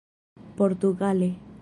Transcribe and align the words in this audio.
portugale 0.55 1.35